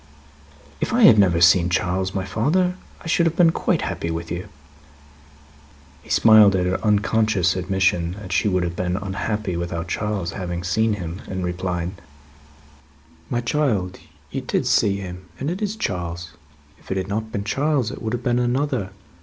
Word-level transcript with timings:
"If 0.79 0.93
I 0.93 1.03
had 1.03 1.19
never 1.19 1.39
seen 1.39 1.69
Charles, 1.69 2.15
my 2.15 2.25
father, 2.25 2.73
I 3.01 3.05
should 3.07 3.27
have 3.27 3.35
been 3.35 3.51
quite 3.51 3.83
happy 3.83 4.09
with 4.09 4.31
you." 4.31 4.49
He 6.01 6.09
smiled 6.09 6.55
at 6.55 6.65
her 6.65 6.81
unconscious 6.83 7.55
admission 7.55 8.13
that 8.13 8.31
she 8.31 8.47
would 8.47 8.63
have 8.63 8.75
been 8.75 8.97
unhappy 8.97 9.55
without 9.55 9.87
Charles, 9.87 10.31
having 10.31 10.63
seen 10.63 10.93
him; 10.93 11.21
and 11.27 11.45
replied: 11.45 11.91
"My 13.29 13.41
child, 13.41 13.99
you 14.31 14.41
did 14.41 14.65
see 14.65 14.97
him, 14.97 15.25
and 15.39 15.51
it 15.51 15.61
is 15.61 15.75
Charles. 15.75 16.31
If 16.79 16.89
it 16.89 16.97
had 16.97 17.07
not 17.07 17.31
been 17.31 17.43
Charles, 17.43 17.91
it 17.91 18.01
would 18.01 18.13
have 18.13 18.23
been 18.23 18.39
another. 18.39 18.89